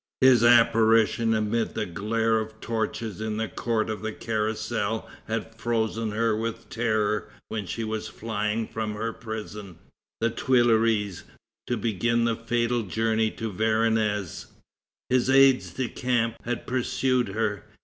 His 0.19 0.43
apparition 0.43 1.35
amid 1.35 1.75
the 1.75 1.85
glare 1.85 2.39
of 2.39 2.59
torches 2.59 3.21
in 3.21 3.37
the 3.37 3.47
Court 3.47 3.87
of 3.87 4.01
the 4.01 4.11
Carrousel 4.11 5.07
had 5.27 5.53
frozen 5.53 6.09
her 6.09 6.35
with 6.35 6.69
terror 6.71 7.29
when 7.49 7.67
she 7.67 7.83
was 7.83 8.07
flying 8.07 8.67
from 8.67 8.95
her 8.95 9.13
prison, 9.13 9.77
the 10.19 10.31
Tuileries, 10.31 11.23
to 11.67 11.77
begin 11.77 12.25
the 12.25 12.35
fatal 12.35 12.81
journey 12.81 13.29
to 13.29 13.51
Varennes. 13.51 14.47
His 15.11 15.29
aides 15.29 15.71
de 15.73 15.87
camp 15.87 16.35
had 16.45 16.65
pursued 16.65 17.27
her. 17.27 17.63